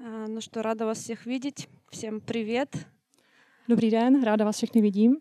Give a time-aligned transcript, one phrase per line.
[0.00, 1.68] А, Ну что, рада вас всех видеть.
[1.90, 2.68] Всем привет.
[3.68, 5.16] Dobrý den, ráda vás všechny vidím.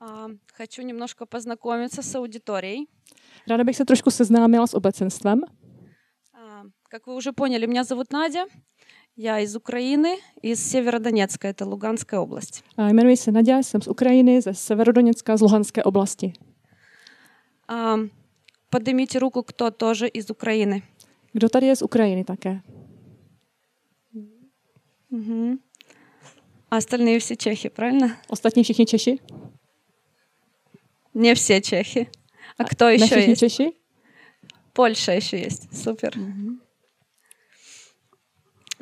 [0.00, 2.86] А, Хочу немножко познакомиться с аудиторией.
[3.48, 5.40] Ráda bych se trošku seznámila s obecenstvem.
[6.34, 8.44] А, Как вы уже поняли, меня зовут Надя.
[9.16, 12.64] Я из Украины, из Северодонецка, это Луганская область.
[12.76, 16.32] A Jmenuji se Nadia, jsem z Ukrajiny, ze Severodoněcka, z Luhanské oblasti.
[17.68, 17.96] А,
[18.70, 20.82] Поднимите руку, кто тоже из Украины.
[21.32, 22.60] Kdo tady je z Ukrajiny také?
[25.11, 25.59] Мгм.
[26.69, 28.17] А остальные все чехи, правильно?
[28.29, 29.19] Ostatní všichni Češi?
[31.13, 32.07] Не все чехи.
[32.57, 33.39] А кто Ne еще есть?
[33.39, 33.73] Češi?
[34.73, 35.67] Польша еще есть.
[35.83, 36.13] Супер.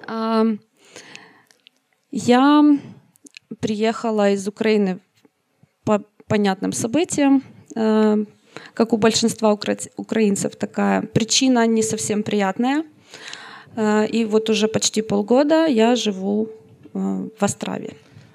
[0.07, 0.43] А,
[2.11, 2.63] Я
[3.59, 4.99] приехала из Украины
[5.83, 7.41] по понятным событиям.
[7.75, 8.17] Э,
[8.73, 12.83] Как у большинства укра- украинцев, такая причина не совсем приятная.
[13.76, 16.48] Э, И вот уже почти полгода я живу
[16.94, 17.88] э, в Острове.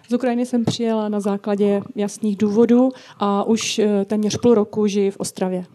[0.10, 5.12] Z Ukrajiny jsem přijela na základě jasných důvodů a už eh, téměř půl roku žiji
[5.12, 5.66] v Ostravě.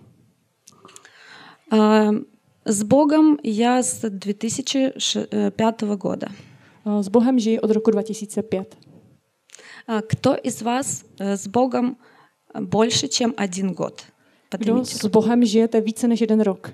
[1.71, 2.11] А,
[2.65, 6.29] С Богом я с 2005 года.
[6.85, 8.77] A S Bohem žiji od roku 2005.
[9.87, 11.97] А Кто из вас э, с Богом
[12.61, 14.03] больше, чем один год?
[14.51, 16.71] Kdo Поднимите s Bohem žijete více než jeden rok?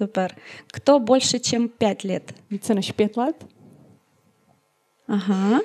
[0.00, 0.34] Супер.
[0.68, 2.34] Кто больше, чем пять лет?
[2.50, 3.34] Více než pět let?
[5.06, 5.60] Ага.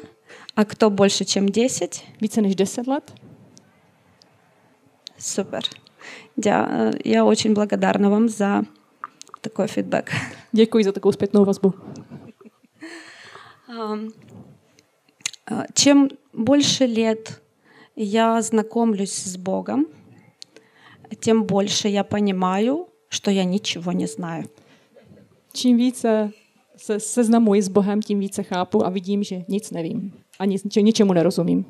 [0.55, 2.03] А кто больше, чем 10?
[2.21, 3.13] Více než deset let?
[5.17, 5.63] Супер.
[6.35, 8.65] Я, э, я очень благодарна вам за
[9.41, 10.11] такой фидбэк.
[10.51, 11.73] Děkuji za takovou zpětnou vazbu.
[13.67, 14.09] Ам,
[15.45, 17.41] а, Чем больше лет
[17.95, 19.85] я знакомлюсь с Богом,
[21.19, 24.44] тем больше я понимаю, что я ничего не знаю.
[25.52, 26.32] Čím více
[26.76, 30.12] se seznamuji s Bohem, tím více chápu a vidím, že nic nevím.
[30.38, 31.64] A nic, ničemu nerozumím.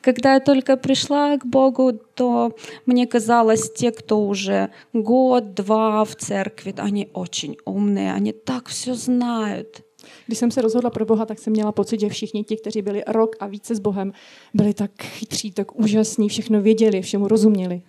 [0.00, 2.52] Когда я только пришла к Богу, то
[2.86, 9.82] мне казалось, те, кто уже год-два в церкви, они очень умные, они так все знают.
[10.26, 13.02] Když jsem se rozhodla pro Boha, tak jsem měla pocit, že všichni ti, kteří byli
[13.06, 14.12] rok a více s Bohem,
[14.54, 17.82] byli tak chytří, tak úžasní, všechno věděli, všemu rozuměli.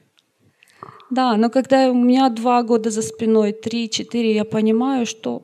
[1.10, 5.42] Да, но когда у меня два года за спиной, три-четыре, я понимаю, что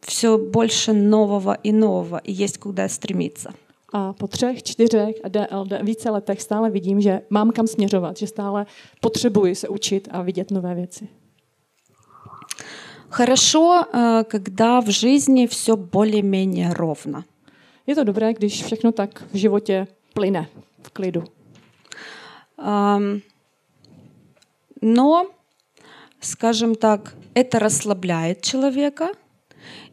[0.00, 3.54] все больше нового и нового, и есть куда стремиться.
[3.92, 8.26] A po třech, čtyřech a DLD, více letech stále vidím, že mám kam směřovat, že
[8.26, 8.66] stále
[9.00, 11.08] potřebuji se učit a vidět nové věci.
[13.08, 17.24] Хорошо, э, когда в жизни все более-менее ровно.
[17.86, 20.48] Je to dobré, když všechno tak v životě plyne
[20.82, 21.24] v klidu.
[22.58, 23.20] Ам,
[24.82, 25.30] Но,
[26.20, 29.08] скажем так, это расслабляет человека,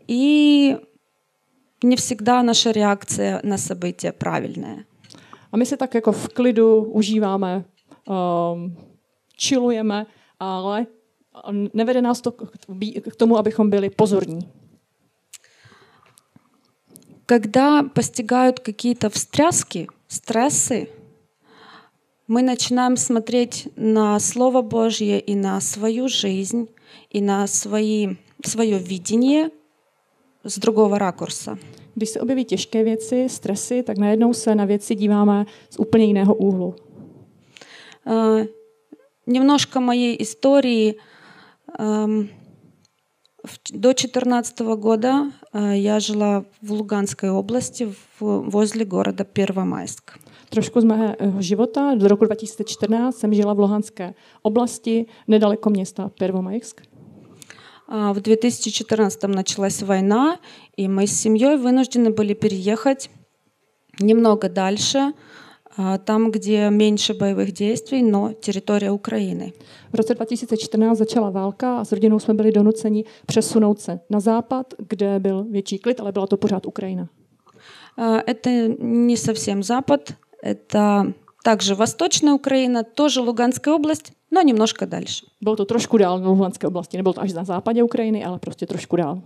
[0.07, 0.77] и
[1.83, 4.85] не всегда наша реакция на события правильная.
[5.51, 7.65] A my si tak jako v klidu užíváme,
[8.07, 8.77] um,
[9.37, 10.05] chillujeme,
[10.39, 10.87] ale
[11.73, 14.39] nevede nás to k bí- k tomu, abychom byli pozorní.
[17.25, 20.87] Когда постигают какие-то встряски, стрессы,
[22.27, 26.67] мы начинаем смотреть на Слово Божье и на свою жизнь,
[27.09, 29.49] и на свои, свое видение
[30.43, 31.57] с другого ракурса.
[31.95, 36.35] Když se objeví těžké věci, stresy, tak najednou se na věci díváme z úplně jiného
[36.35, 36.75] úhlu.
[38.07, 38.47] Э,
[39.27, 40.95] Немножко моей истории.
[43.45, 50.17] В- До 2014 года я жила в Луганской области возле города Первомайск.
[50.49, 51.95] Trošku z mého života.
[51.95, 56.81] Do roku 2014 jsem žila v Luhanské oblasti, nedaleko města Pervomajsk.
[57.87, 60.37] А В 2014 началась война,
[60.77, 63.09] и мы с семьей вынуждены были переехать
[63.99, 65.13] немного дальше,
[66.04, 69.52] там, где меньше боевых действий, но территория Украины.
[69.92, 74.74] V roce 2014 začala válka a s rodinou jsme byli donuceni přesunout se na západ,
[74.88, 77.08] kde byl větší klid, ale byla to pořád Ukrajina.
[77.96, 81.12] А, Это не совсем Запад, это
[81.44, 85.26] также Восточная Украина, тоже Луганская область, но немножко дальше.
[85.40, 88.66] Bylo to trošku dál na Luhanské oblasti, nebylo to až na západě Ukrajiny, ale prostě
[88.66, 89.22] trošku dál.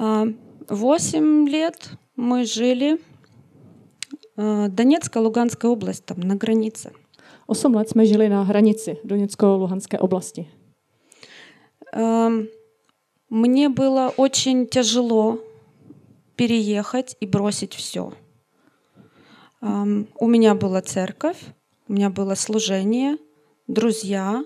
[0.00, 0.24] А,
[0.70, 2.98] Восемь лет мы жили
[4.37, 6.91] а, Донецкая, Луганская область, там на границе.
[7.47, 10.47] Osm let jsme žili na hranici Doněcko-Luhanské oblasti.
[11.93, 12.47] Эм,
[13.29, 15.39] Мне было очень тяжело
[16.37, 18.13] переехать и бросить все.
[19.59, 21.37] У меня была церковь,
[21.89, 23.17] у меня было служение,
[23.67, 24.45] друзья,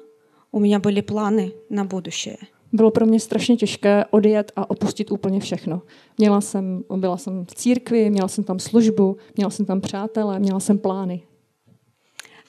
[0.51, 2.39] у меня были планы на будущее.
[2.72, 5.82] Bylo pro mě strašně těžké odjet a opustit úplně všechno.
[6.18, 10.60] Měla jsem, byla jsem v církvi, měla jsem tam službu, měla jsem tam přátele, měla
[10.60, 11.22] jsem plány.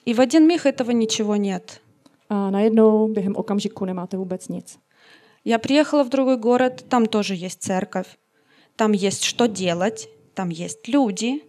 [0.06, 1.80] И в один миг этого ничего нет.
[2.28, 4.78] A najednou během okamžiku nemáte vůbec nic.
[5.44, 8.16] Я приехала в другой город, там тоже есть церковь,
[8.76, 11.40] там есть что делать, там есть люди.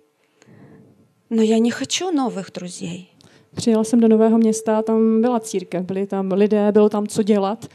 [1.29, 3.07] Но я не хочу новых друзей.
[3.55, 7.67] Přijela jsem do nového města, tam byla církev, byli tam lidé, bylo tam co dělat,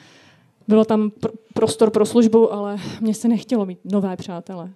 [0.69, 4.69] Bylo tam pr- prostor pro službu, ale mně se nechtělo mít nové přátele.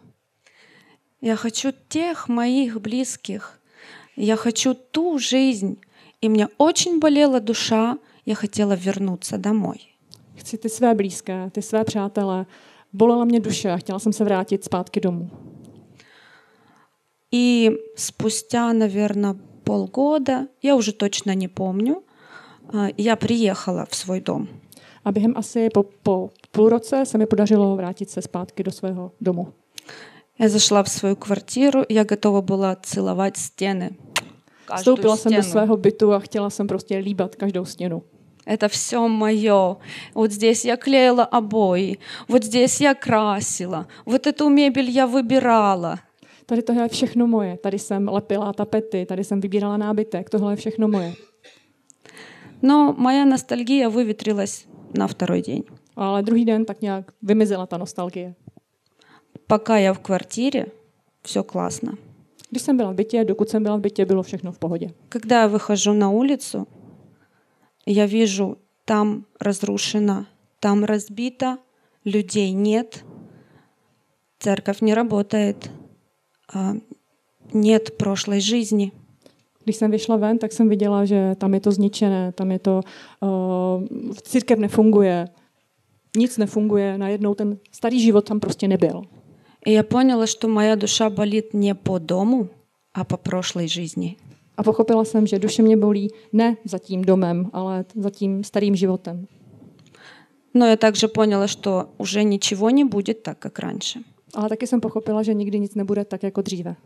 [1.21, 3.59] Я хочу тех моих близких.
[4.17, 5.75] Я хочу ту жизнь.
[6.21, 7.97] И мне очень болела душа.
[8.25, 9.77] Я хотела вернуться домой.
[10.35, 12.45] Chci ty své blízké, ty své přátele.
[12.93, 15.29] Bolela mě duše a chtěla jsem se vrátit zpátky domů.
[17.33, 22.03] И спустя, наверное, полгода, я уже точно не помню,
[22.73, 24.47] а, я приехала в свой дом.
[25.04, 29.12] A během asi po, po půl roce se mi podařilo vrátit se zpátky do svého
[29.20, 29.52] domu.
[30.38, 33.90] Я зашла в свою квартиру, я готова была целовать стены.
[34.66, 35.52] Каждую Vstoupila jsem do стену.
[35.52, 38.02] svého bytu a chtěla jsem prostě líbat každou stěnu.
[38.46, 39.76] Это все мое.
[40.14, 41.98] Вот здесь я клеила обои,
[42.28, 45.98] вот здесь я красила, вот эту мебель я выбирала.
[46.46, 47.56] Tady to je všechno moje.
[47.56, 51.14] Tady jsem lepila tapety, tady jsem vybírala nábytek, tohle je všechno moje.
[52.62, 55.63] Но моя ностальгия выветрилась На второй день.
[55.95, 58.35] Ale druhý den tak nějak vymizela ta nostalgie.
[59.47, 60.65] Пока я в квартире,
[61.21, 61.91] все классно.
[62.49, 64.89] Když jsem byla v bytě, dokud jsem byla v bytě, bylo všechno v pohodě.
[65.09, 66.67] Когда я выхожу на улицу,
[67.85, 70.25] я вижу, там разрушено,
[70.59, 71.57] там разбито,
[72.05, 73.03] людей нет,
[74.39, 75.71] церковь не работает,
[76.53, 76.73] а,
[77.53, 78.91] нет прошлой жизни.
[79.64, 82.80] Když jsem vyšla ven, tak jsem viděla, že tam je to zničené, tam je to,
[83.20, 85.28] uh, církev nefunguje,
[86.16, 89.02] nic nefunguje, najednou ten starý život tam prostě nebyl.
[89.66, 92.48] И я поняла, что моя душа болит не по дому,
[92.94, 94.16] а по прошлой жизни.
[94.56, 98.76] A pochopila jsem, že duše mě bolí ne za tím domem, ale za tím starým
[98.76, 99.26] životem.
[100.54, 104.00] Но я также поняла, что уже ничего не будет так, как раньше.
[104.34, 106.76] Ale taky jsem pochopila, že nikdy nic nebude tak jako dříve.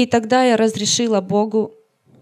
[0.00, 1.70] И тогда я разрешила Богу,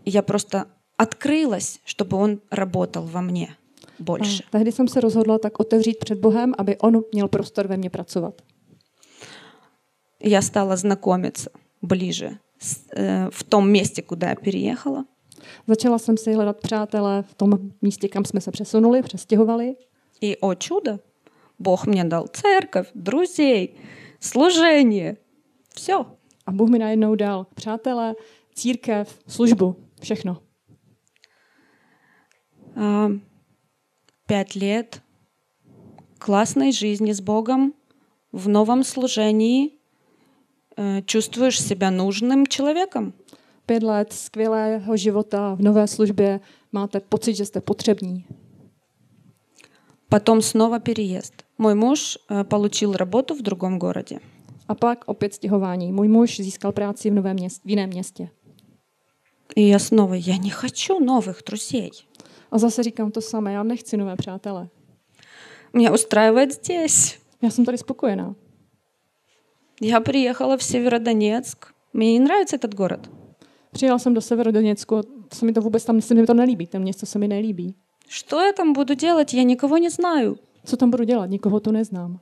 [0.05, 0.64] я просто
[0.96, 3.56] открылась, чтобы Он работал во мне
[3.99, 4.43] больше.
[4.46, 7.91] A tehdy jsem se rozhodla tak otevřít před Bohem, aby On měl prostor ve mně
[7.91, 8.43] pracovat.
[10.20, 11.50] Я стала знакомиться
[11.82, 15.05] ближе с- э, в том месте, куда я переехала.
[15.67, 19.75] Začala jsem si hledat přátele v tom místě, kam jsme se přesunuli, přestěhovali.
[20.23, 20.99] И, о чудо,
[21.58, 23.75] Бог мне дал церковь, друзей,
[24.20, 25.17] служение.
[25.75, 26.05] Все.
[26.49, 28.14] A Bůh mi najednou dal přátele,
[28.55, 30.37] církev, službu, všechno.
[32.76, 33.11] А,
[34.26, 35.02] Пять лет
[36.19, 37.75] классной жизни с Богом
[38.32, 39.79] в новом служении.
[40.76, 43.12] Э, Чувствуешь себя нужным человеком.
[43.67, 46.41] Pět let skvělého života v nové službě,
[46.73, 48.25] máte pocit, že jste potřební.
[50.08, 51.32] Потом снова переезд.
[51.58, 54.20] Мой муж э, получил работу в другом городе.
[54.69, 55.93] A pak opět stěhování.
[55.93, 58.29] Můj muž získal práci v, novém měst, v jiném městě.
[59.56, 61.91] И я снова, я не хочу новых друзей.
[62.50, 64.69] A zase říkám to samé, já nechci nové přátele.
[65.73, 67.19] Меня устраивает здесь.
[67.43, 68.34] Já jsem tady spokojená.
[69.81, 71.67] Я приехала в Северодонецк.
[71.93, 73.10] Мне не nравится этот город.
[73.72, 76.67] Přijela jsem do Severodoněcku a se mi to vůbec tam se mi to nelíbí.
[76.67, 77.74] Ten město se mi nelíbí.
[78.08, 79.34] Что я там буду делать?
[79.34, 80.39] Я никого не знаю.
[80.65, 81.31] Co tam budu dělat?
[81.31, 82.20] Nikoho tu neznám.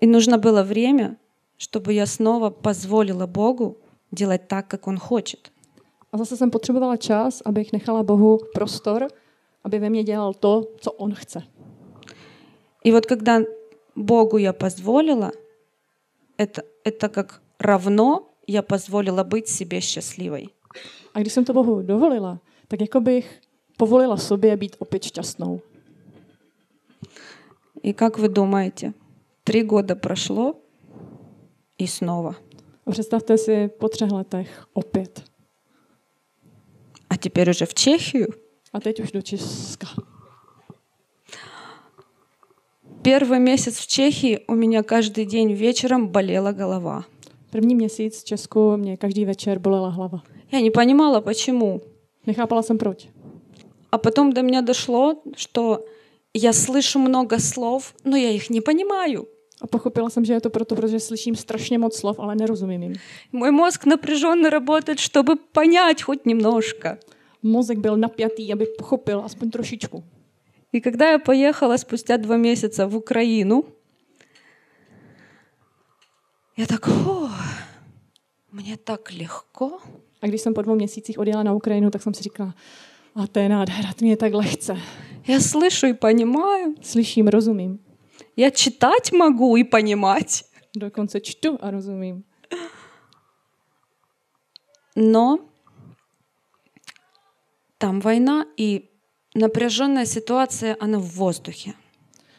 [0.00, 1.16] И нужно было время,
[1.56, 3.78] чтобы я снова позволила Богу
[4.12, 5.52] делать так, как Он хочет.
[6.12, 9.08] A zase jsem potřebovala čas, abych nechala Bohu prostor,
[9.64, 11.42] aby ve mně dělal to, co On chce.
[12.84, 13.40] И вот когда
[13.96, 15.32] Богу я позволила,
[16.38, 20.48] это, это как равно я позволила быть себе счастливой.
[21.14, 22.38] A když jsem to Bohu dovolila,
[22.68, 23.40] tak jako bych
[23.76, 25.60] povolila sobě být opět šťastnou.
[27.82, 28.92] И как вы думаете,
[29.48, 30.60] три года прошло,
[31.78, 32.36] и снова.
[32.90, 35.22] Představte si po třech letech opět.
[37.10, 38.28] А теперь уже в Чехию.
[38.72, 39.86] A teď už do Česka.
[43.02, 47.04] Первый месяц в Чехии у меня каждый день вечером болела голова.
[47.50, 50.22] První měsíc v Česku mě každý večer bolela hlava.
[50.52, 51.80] Я не понимала, почему.
[52.26, 53.08] Nechápala jsem proč.
[53.92, 55.84] А потом до меня дошло, что
[56.34, 59.26] я слышу много слов, но я их не понимаю.
[59.61, 62.93] A pochopila jsem, že je to proto, protože slyším strašně moc slov, ale nerozumím jim.
[63.31, 66.97] Мой мозг напряженно работает, чтобы понять хоть немножко.
[67.43, 70.03] mozek byl napjatý, aby pochopil aspoň trošičku.
[70.71, 73.65] И когда я поехала спустя два месяца в Украину,
[76.57, 77.29] я так, «Фу,
[78.51, 79.77] мне так легко.
[80.21, 82.55] A když jsem po dvou měsících odjela na Ukrajinu, tak jsem si říkala,
[83.15, 84.77] a to je nádhera, to mě je tak lehce.
[85.27, 86.75] Я слышу и понимаю.
[86.81, 87.79] Slyším, rozumím.
[88.38, 90.44] Я читать могу и понимать.
[90.76, 92.24] Dokonce čtu a rozumím.
[94.94, 95.40] Но
[97.78, 98.90] там война и
[99.34, 101.74] напряженная ситуация, она в воздухе.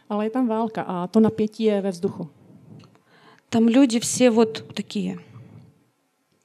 [0.07, 2.29] Ale je tam válka a to napětí je ve vzduchu.
[3.49, 5.19] Там люди все вот такие.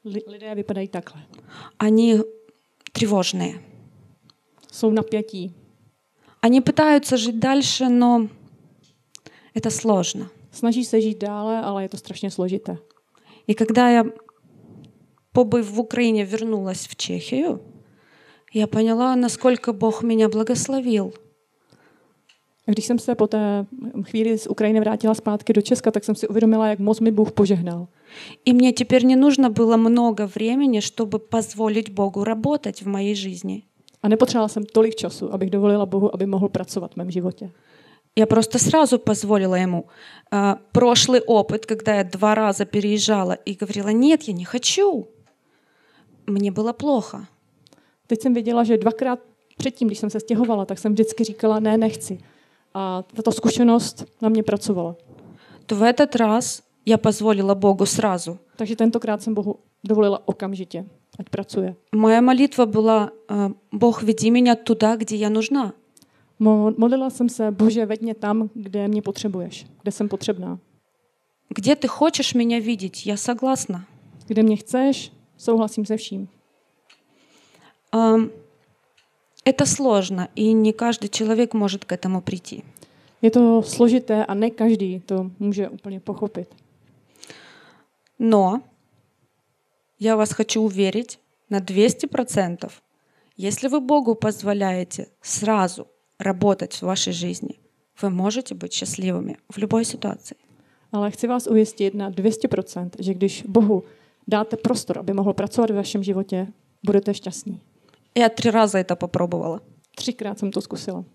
[0.05, 1.23] Li- lidé vypadají takhle.
[1.79, 2.19] Они
[2.93, 3.63] тревожные.
[4.73, 5.55] Jsou napětí.
[6.43, 8.29] Они пытаются жить дальше, но
[9.56, 10.30] это сложно.
[10.51, 12.78] Snaží se žít dále, ale je to strašně složité.
[13.48, 14.04] И когда я,
[15.34, 17.60] побыв в Украине, вернулась в Чехию,
[18.54, 21.13] я поняла, насколько Бог меня благословил.
[22.68, 23.66] A když jsem se po té
[24.04, 27.32] chvíli z Ukrajiny vrátila zpátky do Česka, tak jsem si uvědomila, jak moc mi Bůh
[27.32, 27.88] požehnal.
[28.46, 33.62] И мне теперь не нужно было много времени, чтобы позволить Богу работать в моей жизни.
[34.04, 37.51] A nepotřebovala jsem tolik času, abych dovolila Bohu, aby mohl pracovat v mém životě.
[38.16, 39.87] Я просто сразу позволила ему.
[40.30, 45.09] А, прошлый опыт, когда я два раза переезжала и говорила, нет, я не хочу.
[46.26, 47.26] Мне было плохо.
[48.06, 49.18] Teď jsem věděla, že dvakrát
[49.56, 52.18] předtím, když jsem se stěhovala, tak jsem vždycky říkala, ne, nechci.
[52.75, 54.97] A tato zkušenost na mě pracovala.
[55.66, 58.38] То в этот раз я позволила Богу сразу.
[58.56, 60.85] Takže tentokrát jsem Bohu dovolila okamžitě,
[61.18, 61.75] ať pracuje.
[61.92, 65.73] Моя молитва была, а, Бог, веди меня туда, где я нужна.
[66.41, 70.59] Mo- Modlila jsem se, Bože, veď mě tam, kde mě potřebuješ, kde jsem potřebná.
[71.49, 73.85] Где ты хочешь меня видеть, я согласна.
[74.26, 76.29] Kde mě chceš, souhlasím se vším.
[77.93, 78.17] А,
[79.47, 82.62] Это сложно, и не каждый человек может к этому прийти.
[83.23, 86.49] Je to složité a ne každý to může úplně pochopit.
[88.19, 88.61] Но
[90.00, 91.19] я вас хочу уверить
[91.50, 92.71] на 200%,
[93.37, 95.87] если вы Богу позволяете сразу
[96.20, 97.60] работать в вашей жизни,
[98.01, 100.38] вы можете быть счастливыми в любой ситуации.
[100.92, 103.84] Ale chci vás ujistit na 200%, že když Bohu
[104.28, 106.48] dáte prostor, aby mohl pracovat v vašem životě,
[106.86, 107.62] budete šťastní.
[108.18, 109.62] Я три раза это попробовала.
[109.96, 111.06] Třikrát jsem to zkusila.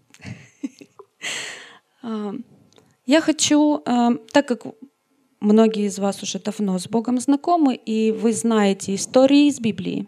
[2.03, 2.33] А,
[3.07, 4.67] Я хочу, а, так как
[5.41, 10.07] многие из вас уже давно с Богом знакомы, и вы знаете истории из Библии,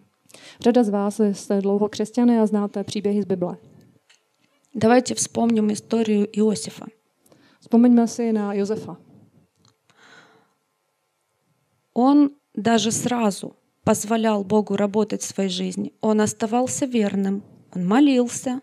[0.61, 3.57] Řada z vás jste dlouho křesťané a znáte příběhy z Bible.
[4.74, 6.88] Давайте вспомним историю Иосифа.
[7.62, 8.98] Si na Josefa.
[11.94, 15.94] Он даже сразу позволял Богу работать в своей жизни.
[16.02, 17.44] Он оставался верным,
[17.76, 18.62] он молился,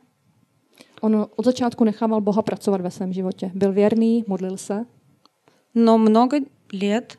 [1.00, 3.50] On od začátku nechával Boha pracovat ve svém životě.
[3.55, 4.87] Byl věrný, modlil se,
[5.75, 6.38] но много
[6.73, 7.19] лет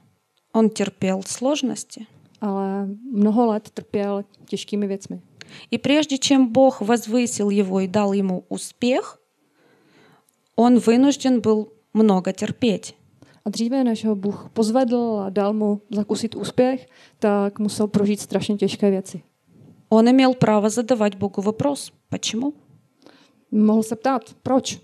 [0.53, 2.05] он терпел сложности.
[2.41, 5.21] ale mnoho let trpěl těžkými věcmi.
[5.71, 9.19] И прежде чем Бог возвысил его и дал ему успех,
[10.55, 12.95] он вынужден был много терпеть.
[13.45, 16.87] A dříve, než ho Bůh pozvedl a dal mu zakusit úspěch,
[17.19, 19.23] tak musel prožít strašně těžké věci.
[19.89, 22.53] Он имел право задавать Богу вопрос, почему,
[23.51, 24.79] Mohl se ptát, proč?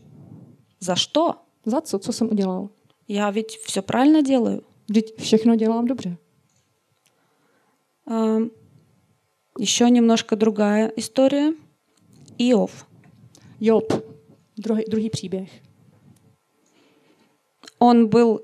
[0.80, 1.36] за что?
[1.66, 2.00] Za co?
[2.00, 2.70] Co jsem udělal?
[3.08, 4.62] Я ведь все правильно делаю.
[4.90, 6.18] Vždyť všechno dělám dobře.
[8.08, 8.38] А,
[9.58, 11.54] Еще немножко другая история.
[12.38, 12.86] Иов.
[13.60, 14.04] Job,
[14.58, 15.50] druhý, druhý příběh.
[17.80, 18.40] Он был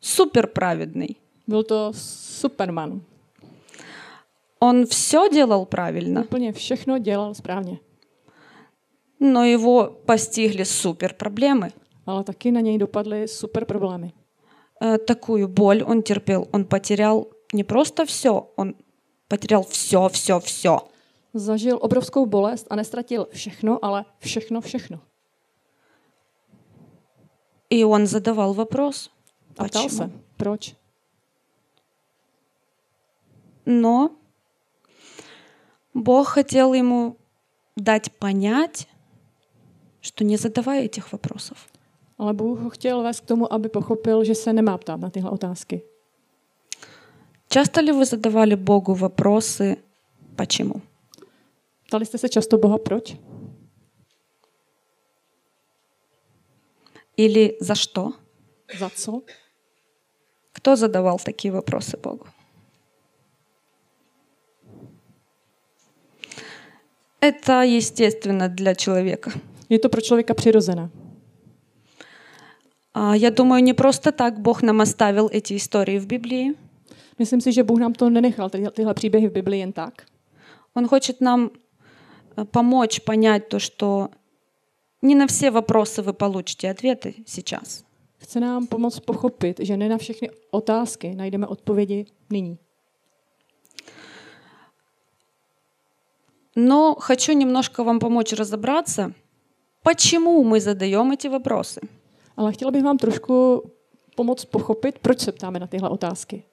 [0.00, 1.16] супер праведный.
[1.46, 3.00] Byl to Superman.
[4.60, 7.78] Он все делал правильно, Úplně všechno dělal správně.
[9.20, 11.72] но его постигли супер проблемы.
[12.06, 14.12] Ale taky na něj dopadly super problémy.
[15.06, 16.48] Такую боль он терпел.
[16.52, 18.74] Он потерял не просто все, он
[19.33, 20.77] потерял все, все, все.
[21.33, 24.99] Zažil obrovskou bolest a nestratil všechno, ale všechno, všechno.
[27.69, 29.11] И он задавал вопрос,
[29.57, 30.23] A ptal se, почему.
[30.37, 30.75] proč?
[33.65, 34.11] Но
[35.93, 37.17] Бог хотел ему
[37.75, 38.87] дать понять,
[40.01, 41.67] что не задавай этих вопросов.
[42.17, 45.29] Ale Bůh ho chtěl vést k tomu, aby pochopil, že se nemá ptát na tyhle
[45.29, 45.81] otázky.
[47.54, 49.78] Часто ли вы задавали Богу вопросы
[50.36, 50.82] «почему»?
[51.88, 53.14] Jste se často Boha, proč?
[57.16, 58.12] Или «за что»?
[58.78, 59.22] Za co?
[60.52, 62.26] Кто задавал такие вопросы Богу?
[67.20, 69.30] Это естественно для человека.
[69.68, 70.90] Je to pro člověka přirozené.
[72.94, 76.63] А, Я думаю, не просто так Бог нам оставил эти истории в Библии.
[77.19, 80.05] Myslím si, že Bůh nám to nenechal, tyhle, tyhle příběhy v Biblii jen tak.
[80.73, 81.49] Он хочет нам
[82.37, 84.09] э, помочь понять то, что
[85.01, 87.83] не на все вопросы вы получите ответы сейчас.
[88.17, 92.57] Chce nám pomoct pochopit, že ne na všechny otázky najdeme odpovědi nyní.
[96.55, 99.13] Но хочу немножко вам помочь разобраться,
[99.83, 101.79] почему мы задаем эти вопросы.
[102.35, 103.63] Ale chtěla bych vám trošku
[104.15, 106.43] pomoct pochopit, proč se ptáme na tyhle otázky.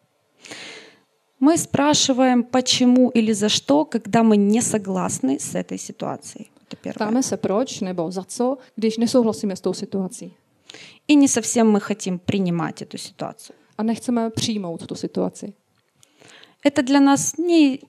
[1.40, 6.52] Мы спрашиваем, почему или за что, когда мы не согласны с этой ситуацией.
[6.68, 7.08] Это первое.
[7.08, 10.34] Ptáme se proč nebo za co, když nesouhlasíme s tou situací.
[11.08, 13.56] И не совсем мы хотим принимать эту ситуацию.
[13.78, 15.54] A nechceme přijmout tu situaci.
[16.64, 17.80] Это для нас не,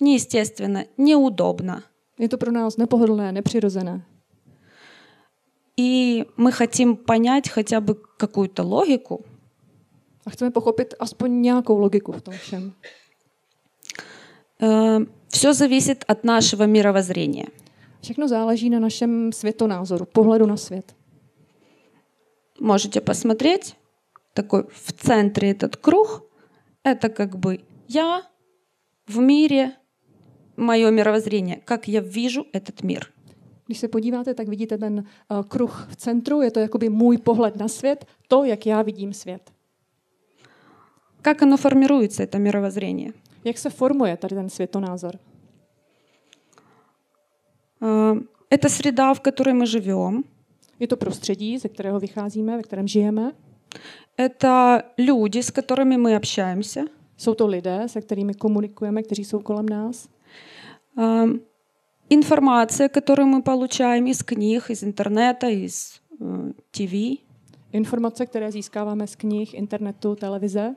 [0.00, 1.82] неестественно, неудобно.
[2.18, 4.02] Je to pro nás nepohodlné, nepřirozené.
[5.76, 9.24] И мы хотим понять хотя бы какую-то логику,
[10.25, 12.73] A chceme pochopit aspoň nějakou logiku v tom všem.
[15.27, 17.47] Все зависит от нашего мировоззрения.
[18.01, 20.95] Všechno záleží na našem světonázoru, pohledu na svět.
[22.59, 23.75] Можете посмотреть,
[24.33, 26.23] такой в центре этот круг,
[26.83, 28.21] это как бы я
[29.07, 29.71] в мире,
[30.57, 33.11] мое мировоззрение, как я вижу этот мир.
[33.65, 37.55] Když se podíváte, tak vidíte ten uh, kruh v centru, je to jakoby můj pohled
[37.55, 39.51] na svět, to, jak já vidím svět.
[41.25, 43.13] Как оно формируется, это мировоззрение?
[43.43, 45.19] Jak se formuje tady ten světonázor?
[47.81, 48.21] Э,
[48.51, 50.25] Это среда, в которой мы живем.
[50.79, 53.31] Je to prostředí, ze kterého vycházíme, ve kterém žijeme.
[54.17, 56.81] Это люди, с которыми мы общаемся.
[57.17, 60.09] Jsou to lidé, se kterými komunikujeme, kteří jsou kolem nás.
[60.97, 61.39] Э,
[62.09, 67.21] Информация, которую мы получаем из книг, из интернета, из э, ТВ.
[67.71, 70.75] Informace, které získáváme z knih, internetu, televize.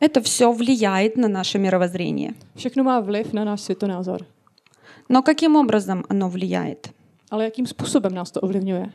[0.00, 2.34] Это все влияет на наше мировоззрение.
[2.56, 4.26] Všechno má vliv na náš světonázor.
[5.08, 6.90] Но каким образом оно влияет?
[7.30, 8.92] Ale jakým způsobem nás to ovlivňuje?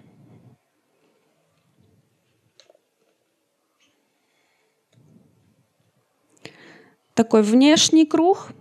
[7.13, 8.51] Такой внешний круг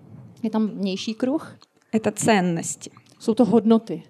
[0.43, 1.57] Je tam vnější kruh.—
[1.93, 2.91] это ценности.
[3.19, 4.03] Jsou to hodnoty.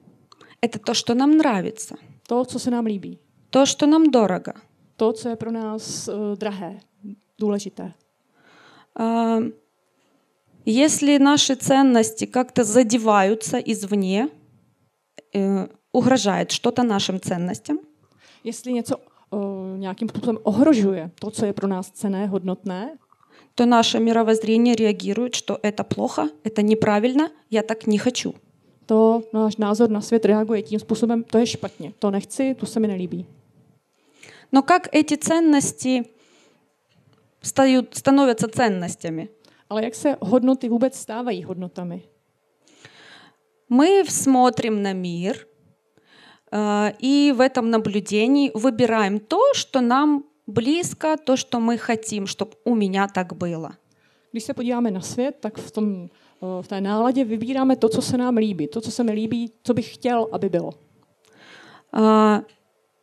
[0.62, 1.94] Это то, что нам нравится,
[2.28, 3.18] To, co se nám líbí.
[3.50, 4.52] то, что нам дорого.
[4.96, 6.80] To, co je pro nás uh, drahé,
[7.38, 7.92] důležité.
[8.96, 9.40] А,
[10.66, 14.28] Если наши ценности как-то задеваются извне,
[15.34, 17.78] э, угрожает что-то нашим ценностям,
[18.44, 22.98] Jestli něco uh, nějakým způsobem ohrožuje to, co je pro nás cené, hodnotné,
[23.54, 28.34] то наше мировоззрение реагирует, что это плохо, это неправильно, я так не хочу.
[28.86, 32.80] to náš názor na svět reaguje tím způsobem, to je špatně, to nechci, to se
[32.80, 33.26] mi nelíbí.
[34.52, 36.04] Но как эти ценности
[37.43, 39.29] стают, становятся ценностями?
[39.69, 42.01] Ale jak se hodnoty vůbec stávají hodnotami?
[43.69, 45.47] Мы смотрим на мир
[46.51, 52.51] э, и в этом наблюдении выбираем то, что нам близко, то, что мы хотим, чтобы
[52.63, 53.77] у меня так было.
[54.31, 56.09] Když se podíváme na svět, tak v, tom,
[56.43, 59.51] eh, v té náladě vybíráme to, co se nám líbí, to, co se mi líbí,
[59.63, 60.71] co bych chtěl, aby bylo.
[61.93, 62.41] А,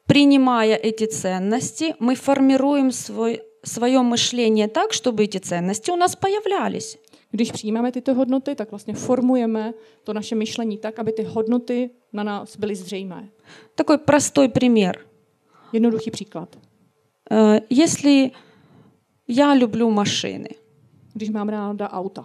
[0.06, 6.98] Принимая эти ценности, мы формируем свой, свое мышление так, чтобы эти ценности у нас появлялись.
[7.30, 9.74] Když přijímáme tyto hodnoty, tak vlastně formujeme
[10.04, 13.28] to naše myšlení tak, aby ty hodnoty na nás byly zřejmé.
[13.74, 14.98] Такой простой пример.
[15.72, 16.58] Jednoduchý příklad.
[17.30, 18.30] Э, Если
[19.28, 20.48] я люблю машины,
[21.14, 22.24] Když mám ráda auta,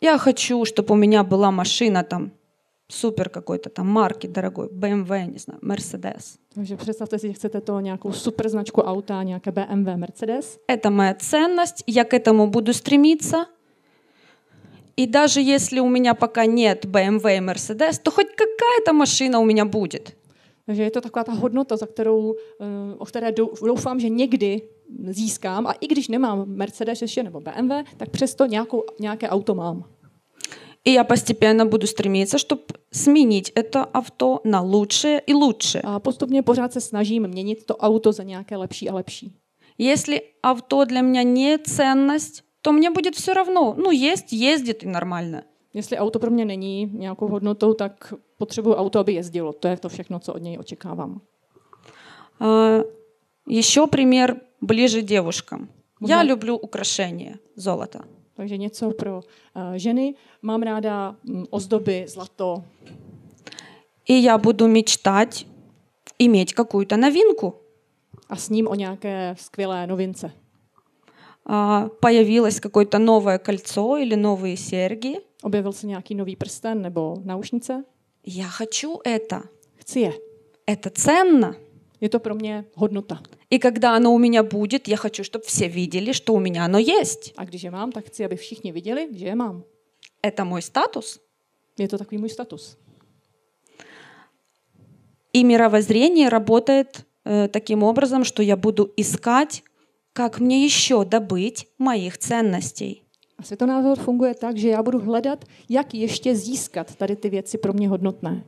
[0.00, 2.30] я хочу, чтобы у меня была машина там
[2.90, 6.38] супер какой-то там марки дорогой, BMW, не знаю, Mercedes.
[6.54, 10.58] takže představte si, že chcete to nějakou super značku auta, nějaké BMW, Mercedes.
[10.68, 13.46] Это моя ценность, я к этому буду стремиться.
[14.96, 19.44] И даже если у меня пока нет BMW и Mercedes, то хоть какая-то машина у
[19.44, 20.16] меня будет.
[20.66, 24.62] Takže je to taková ta hodnota, za kterou, eh, o které dou- doufám, že někdy
[25.10, 25.66] získám.
[25.66, 29.84] A i když nemám Mercedes ještě nebo BMW, tak přesto nějakou, nějaké auto mám.
[30.87, 35.81] И я постепенно буду стремиться, чтобы сменить это авто на лучшее и лучшее.
[35.85, 39.35] A postupně pořád se snažím měnit to auto za nějaké lepší a lepší.
[39.79, 43.75] Если авто для меня не ценность, то мне будет все равно.
[43.77, 45.43] Ну, есть, ездит и нормально.
[45.73, 49.53] Jestli auto pro mě není nějakou hodnotou, tak potřebuji auto, aby jezdilo.
[49.53, 51.21] To je to všechno, co od něj očekávám.
[52.39, 52.79] А,
[53.47, 55.69] Еще пример ближе девушкам.
[56.07, 56.27] Я Мгм.
[56.29, 57.99] люблю украшения, золото.
[58.34, 59.22] Takže něco pro uh,
[59.76, 60.14] ženy.
[60.42, 62.64] Mám ráda um, ozdoby, zlato.
[64.08, 65.46] И я буду мечтать
[66.18, 67.54] иметь какую-то новинку.
[68.28, 70.30] A s ním o nějaké skvělé novince.
[71.46, 75.20] А, Появилось какое-то новое кольцо или новые серьги.
[75.42, 77.84] Objevil se nějaký nový prsten nebo náušnice.
[78.26, 79.42] Я хочу это.
[79.76, 80.12] Chci je.
[80.66, 81.54] Это ценно.
[82.03, 83.21] Je to pro mě hodnota.
[83.49, 86.79] И когда оно у меня будет, я хочу, чтобы все видели, что у меня оно
[86.79, 87.33] есть.
[87.37, 89.63] A když je mám, tak chci, aby všichni viděli, že je mám.
[90.23, 91.19] Это мой статус.
[91.79, 92.77] Je to takový můj status.
[95.33, 99.63] И мировоззрение работает э, таким образом, что я буду искать,
[100.13, 103.03] как мне еще добыть моих ценностей.
[103.37, 107.73] A světonázor funguje tak, že já budu hledat, jak ještě získat tady ty věci pro
[107.73, 108.43] mě hodnotné.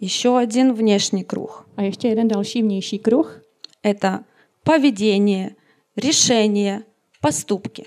[0.00, 1.68] Еще один внешний круг.
[1.76, 3.42] A ještě jeden další vnější kruh.
[3.84, 4.24] Это
[4.64, 5.56] поведение,
[5.96, 6.82] решения,
[7.20, 7.84] поступки.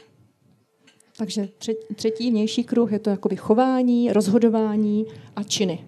[1.17, 1.49] Takže
[1.95, 5.87] třetí, vnější kruh je to jakoby chování, rozhodování a činy.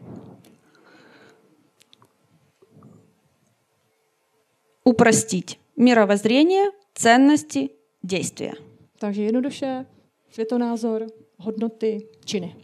[4.83, 7.69] Упростить мировоззрение, ценности,
[8.03, 8.53] действия.
[8.99, 9.85] Takže jednoduše
[10.29, 11.07] světonázor,
[11.37, 12.55] hodnoty, činy.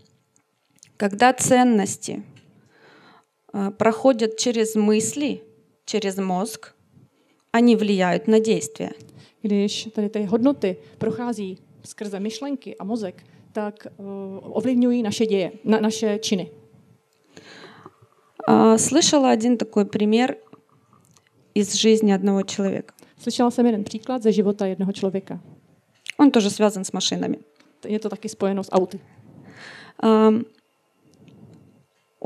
[0.97, 2.36] Когда ценности э,
[3.76, 5.42] проходят через мысли,
[5.84, 6.74] через мозг,
[7.52, 8.92] они влияют на действия.
[9.42, 14.06] Když tady ty hodnoty prochází skrze myšlenky a mozek, tak uh,
[14.56, 16.50] ovlivňují naše děje, na, naše činy.
[18.46, 20.38] А, Слышала один такой пример
[21.54, 22.94] из жизни одного человека.
[23.18, 25.40] Slyšela jsem jeden příklad ze života jednoho člověka.
[26.18, 27.38] Он тоже связан с машинами.
[27.88, 29.00] Je to taky spojeno s auty.
[29.98, 30.44] Ам,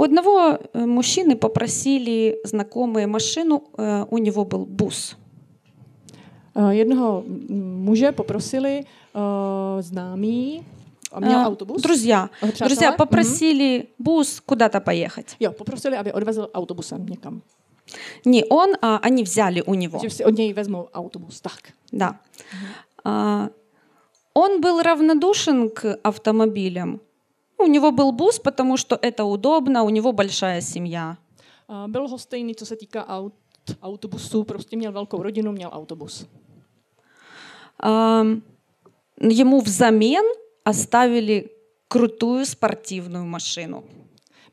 [0.02, 5.16] У одного э, мужчины попросили знакомые машину, э, у него был бус.
[6.56, 8.84] Uh, jednoho muže poprosili
[9.14, 10.64] uh, známý,
[11.12, 11.82] a měl А, autobus.
[11.82, 12.68] Друзья, přátelé?
[12.68, 15.36] друзья попросили бус куда-то поехать.
[15.40, 17.42] Jo, poprosili, aby odvezl autobusem někam.
[18.26, 20.00] Не он, а они взяли у него.
[20.26, 21.42] Od něj vezmou autobus.
[21.42, 21.62] Tak.
[21.92, 22.20] Да.
[23.04, 23.50] А,
[24.34, 27.00] Он был равнодушен к автомобилям.
[27.61, 31.16] У него был бус, потому что это удобно, у него большая семья.
[31.68, 33.35] Uh, byl hostejný, co se týká aut,
[33.83, 36.27] autobusů, prostě měl velkou rodinu, měl autobus.
[37.83, 38.22] А,
[39.20, 40.25] Ему взамен
[40.64, 41.51] оставили
[41.88, 43.85] крутую спортивную машину.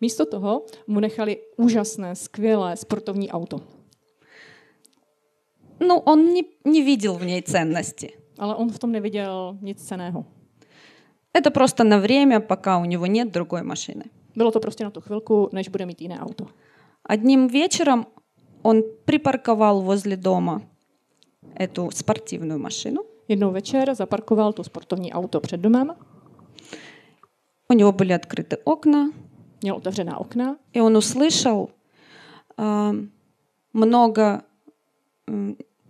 [0.02, 3.62] Místo toho mu nechali úžasné, skvělé sportovní auto.
[5.80, 8.14] Ну, он не, не видел в ней ценности.
[8.40, 10.26] Ale on v tom neviděl nic ceného.
[11.39, 14.05] Это просто на время, пока у него нет другой машины.
[14.37, 16.47] Bylo to prostě na tu chvilku, než bude mít jiné auto.
[17.09, 18.07] Одним вечером
[18.63, 20.63] он припарковал возле дома
[21.55, 23.03] эту спортивную машину.
[23.29, 25.95] Jednou večer zaparkoval to sportovní auto před domem,
[27.71, 29.11] У него были открыты окна,
[29.63, 31.69] měl otevřená okna и он услышал
[32.57, 32.95] а,
[33.73, 34.43] много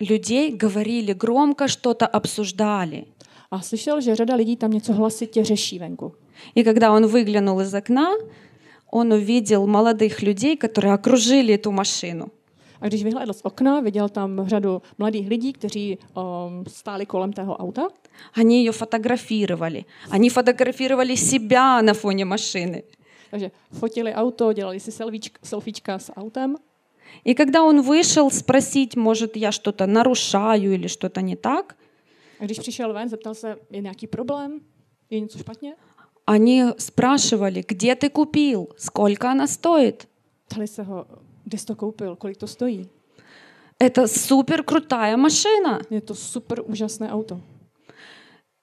[0.00, 3.06] людей говорили громко, что-то обсуждали.
[3.51, 6.13] a slyšel, že řada lidí tam něco hlasitě řeší venku.
[6.55, 8.11] И когда он выглянул из окна,
[8.91, 12.31] он увидел молодых людей, которые окружили эту машину.
[12.81, 17.55] A když vyhlédl z okna, viděl tam řadu mladých lidí, kteří um, stáli kolem tého
[17.55, 17.87] auta.
[18.33, 19.85] Они ее фотографировали.
[20.09, 22.83] Они фотографировали себя на фоне машины.
[23.31, 26.57] Takže fotili auto, dělali si selfiečka, selfiečka s autem.
[27.23, 31.75] И когда он вышел спросить, может, я что-то нарушаю или что-то не так, A
[32.44, 34.60] když přišel ven, zeptal se, je nějaký problém?
[35.10, 35.74] Je něco špatně?
[36.28, 40.06] они спрашивали, где ты купил, сколько она стоит.
[40.84, 41.06] Ho,
[41.44, 42.88] kde jsi to koupil, kolik to stojí.
[43.80, 45.80] Это супер крутая машина.
[46.04, 47.40] To super úžasné auto.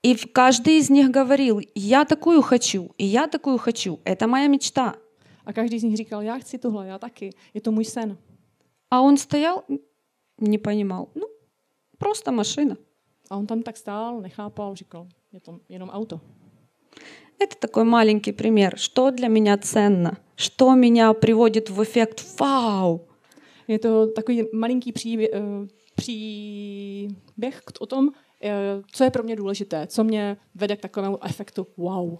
[0.03, 3.99] И каждый из них говорил, я такую хочу, и я такую хочу.
[4.03, 4.95] Это моя мечта.
[5.53, 8.17] Každý z nich říkal, já chci tohle, já taky, je to můj sen.
[8.91, 9.63] А он стоял,
[10.37, 11.07] не понимал.
[11.15, 11.27] Ну,
[11.97, 12.77] просто машина.
[13.30, 16.20] A on tam tak stál, nechápal, říkal, je to jenom auto.
[17.44, 18.76] Это такой маленький пример.
[18.78, 20.16] Что для меня ценно?
[20.36, 23.00] Что меня приводит в эффект «Вау!»
[23.68, 25.30] Je to takový malinký příběh,
[25.96, 28.08] příběh k- o tom,
[28.42, 32.18] eh, co je pro mě důležité, co mě vede k takovému efektu wow.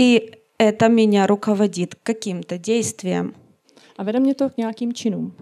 [0.00, 3.34] И это меня руководит к каким-то действиям.
[3.98, 5.34] A vede mě to k nějakým činům.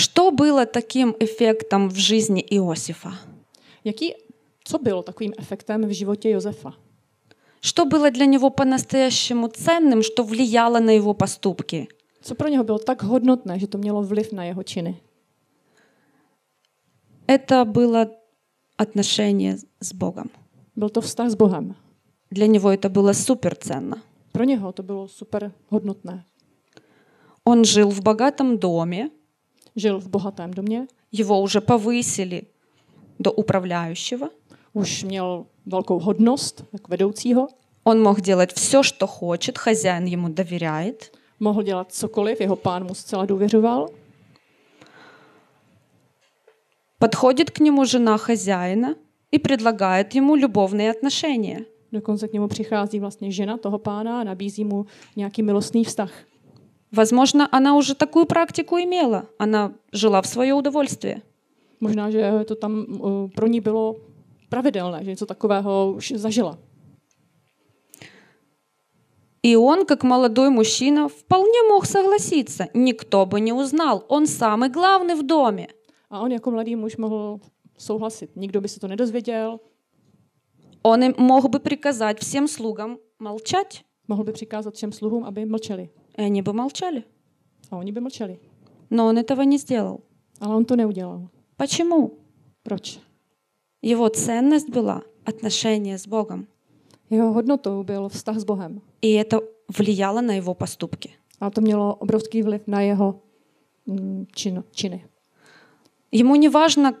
[0.00, 3.12] Что было таким эффектом в жизни Иосифа?
[3.84, 4.14] Jaký,
[4.64, 6.72] co bylo takovým efektem v životě Josefa?
[7.60, 11.86] Что было для него по-настоящему ценным, что влияло на его поступки?
[12.22, 15.00] Co pro něho bylo tak hodnotné, že to mělo vliv na jeho činy?
[17.28, 18.06] Это было
[18.78, 20.30] отношения с Богом.
[20.76, 21.74] Byl to vztah s Bohem.
[22.30, 24.02] Для него это было суперценно.
[24.32, 26.24] Pro něho to bylo super hodnotné.
[27.44, 29.10] Он жил в богатом доме,
[29.75, 30.87] Žil v bohatém domě,
[31.19, 32.41] его уже повысили
[33.19, 34.29] до управляющего.
[34.73, 37.47] už měl velkou hodnost jako vedoucího,
[37.83, 41.11] Он мог делать все, что хочет, хозяин ему доверяет.
[41.39, 43.87] mohl dělat cokoliv, jeho pán mu zcela důvěřoval.
[46.99, 48.95] Подходит к нему жена хозяина
[49.31, 51.65] и предлагает ему любовные отношения.
[51.91, 56.11] Dokonce k němu přichází vlastně žena toho pána a nabízí mu nějaký milostný vztah.
[56.92, 59.26] Возможно, она уже такую практику имела.
[59.38, 61.22] Она жила в свое удовольствие.
[61.80, 63.96] Možná, že to tam uh, pro ní bylo
[64.48, 66.58] pravidelné, že něco takového už zažila.
[69.42, 72.66] И он, как молодой мужчина, вполне мог согласиться.
[72.74, 74.04] Никто бы не узнал.
[74.08, 75.66] Он самый главный в доме.
[76.10, 77.40] A on jako mladý muž mohl
[77.78, 78.30] souhlasit.
[78.36, 79.60] Nikdo by se to nedozvěděl,
[80.82, 83.84] Он мог бы приказать всем слугам молчать.
[84.08, 85.88] mohl by přikázat všem sluhům, aby mlčeli.
[86.20, 87.04] И они бы молчали.
[87.70, 88.38] A oni by mlčeli.
[88.90, 90.00] Но он этого не сделал.
[90.38, 91.30] Ale on to neudělal.
[91.56, 92.18] Почему?
[92.62, 92.98] Proč?
[93.80, 96.46] Его ценность была отношение с Богом.
[97.10, 98.82] Jeho hodnotou byl vztah s Bohem.
[99.00, 99.40] И это
[99.78, 101.10] влияло на его поступки.
[101.40, 103.22] A to mělo obrovský vliv na jeho
[103.86, 105.04] mm, čin, činy.
[106.12, 106.98] Ему не важно,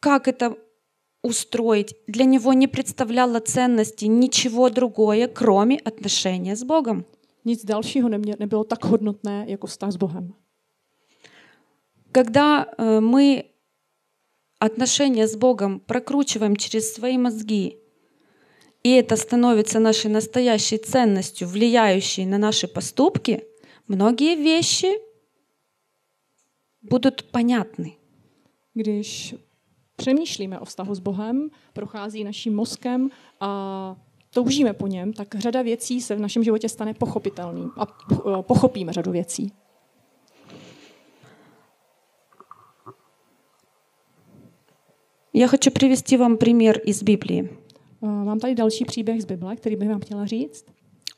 [0.00, 0.54] как это
[1.22, 1.94] устроить.
[2.06, 7.06] Для него не представляло ценности ничего другое, кроме отношения с Богом.
[7.45, 10.33] Nic dalšího nemě, nebylo tak hodnotné jako vztah s Bohem.
[12.11, 13.43] Когда э, мы
[14.59, 17.77] отношения с Богом прокручиваем через свои мозги,
[18.83, 23.43] и это становится нашей настоящей ценностью, влияющей на наши поступки,
[23.87, 24.99] многие вещи
[26.81, 27.97] будут понятны.
[28.73, 29.35] Když
[29.95, 33.95] přemýšlíme o vztahu s Bohem, prochází naším mozkem a
[34.29, 38.93] toužíme po něm, tak řada věcí se v našem životě stane pochopitelným a eh, pochopíme
[38.93, 39.51] řadu věcí.
[45.33, 47.49] Я хочу привести вам пример из Библии.
[48.03, 50.65] Eh, Mám tady další příběh z Bible, který bych vám chtěla říct.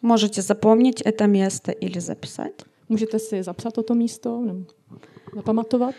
[0.01, 2.63] Можете запомнить это место или записать.
[2.89, 4.65] Můžete si zapsat toto místo nebo
[5.36, 5.95] zapamatovat.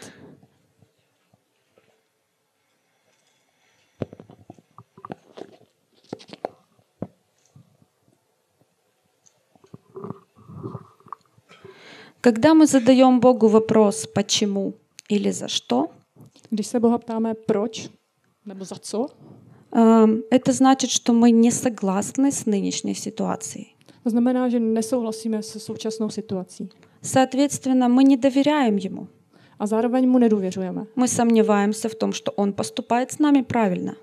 [12.23, 14.73] Когда мы задаем Богу вопрос «почему»
[15.09, 15.89] или «за что»,
[16.49, 17.89] Když se Boha ptáme proč
[18.45, 19.07] nebo za co,
[19.71, 23.75] эм, это значит, что мы не согласны с нынешней ситуацией.
[24.03, 26.69] to znamená, že nesouhlasíme se současnou situací.
[27.01, 29.07] Соответственно, мы не доверяем Ему.
[29.59, 30.85] A zároveň mu nedůvěřujeme.
[30.95, 33.95] Мы сомневаемся в том, что Он поступает с нами правильно.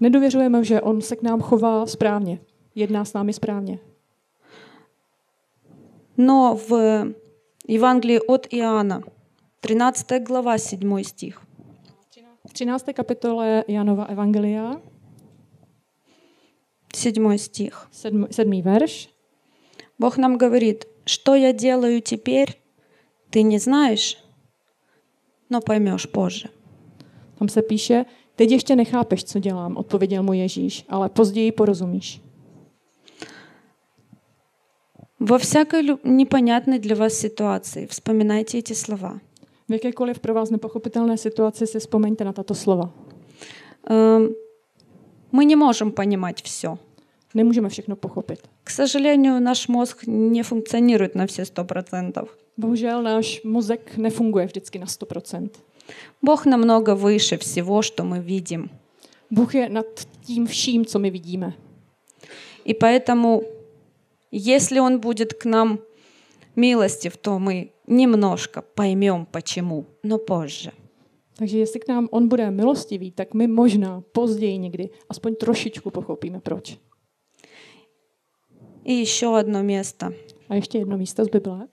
[0.00, 2.38] Nedůvěřujeme, že on se k nám chová správně,
[2.74, 3.78] jedná s námi správně.
[6.16, 7.04] Но в
[7.67, 9.03] Евангелии от Иоанна,
[9.61, 11.41] 13 глава, 7 стих,
[12.43, 12.93] V 13.
[12.93, 14.81] kapitole Janova Evangelia,
[16.93, 18.27] 7 стих, 7.
[18.31, 18.61] 7.
[18.61, 19.09] verš,
[19.99, 22.59] Бог нам говорит, что я делаю теперь,
[23.29, 24.17] ты не знаешь,
[25.49, 26.49] но поймешь позже.
[27.39, 32.21] tam se píše, teď ještě nechápeš, co dělám, odpověděl mu Ježíš, ale později porozumíš.
[35.18, 39.20] Во всякой непонятной для вас ситуации вспоминайте эти слова.
[39.68, 42.92] V jakékoliv pro vás nepochopitelné situaci si vzpomeňte na tato slova.
[43.88, 44.34] Эм,
[45.32, 46.78] Мы не можем понимать все.
[47.34, 48.38] Nemůžeme všechno pochopit.
[48.64, 52.28] К сожалению, наш мозг не функционирует на все сто процентов.
[52.58, 55.48] Bohužel náš mozek nefunguje vždycky na 100%.
[56.22, 58.70] Бог намного выше всего, что мы видим.
[59.30, 59.86] Bůh je nad
[60.26, 61.52] tím vším, co my vidíme.
[62.64, 63.42] И поэтому,
[64.30, 65.80] если Он будет к нам
[66.56, 70.72] милостив, то мы немножко поймем, почему, но позже.
[71.36, 76.40] Takže jestli k nám on bude milostivý, tak my možná později někdy aspoň trošičku pochopíme
[76.40, 76.78] proč.
[78.84, 80.12] И еще одно место.
[80.48, 81.68] A ještě jedno místo z Bible.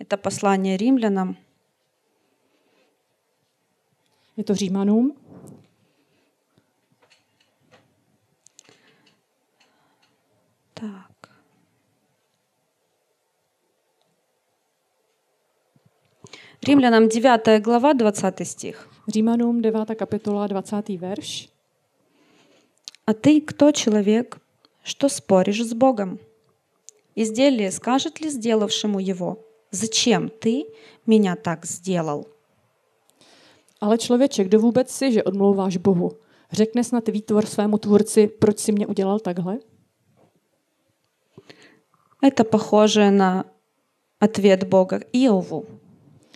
[0.00, 1.36] Это послание римлянам,
[4.36, 5.16] Je to Římanům,
[16.66, 18.88] Римлянам 9 глава, 20 стих.
[19.08, 19.88] Římanům 9.
[19.96, 20.88] kapitola 20.
[20.88, 21.48] verš.
[23.06, 24.38] А ты кто человек,
[24.84, 26.18] что споришь с Богом?
[27.16, 29.38] Изделие скажет ли сделавшему его,
[29.72, 30.64] зачем ты
[31.06, 32.26] меня так сделал?
[33.80, 36.12] Ale člověče, kdo vůbec si, že odmlouváš Bohu?
[36.52, 39.58] Řekne snad výtvor svému tvůrci, proč si mě udělal takhle?
[42.22, 43.44] Это похоже на
[44.20, 45.66] ответ Бога Иову,